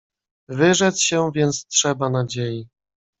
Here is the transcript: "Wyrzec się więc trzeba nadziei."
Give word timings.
"Wyrzec 0.49 0.97
się 1.01 1.31
więc 1.35 1.67
trzeba 1.67 2.09
nadziei." 2.09 2.67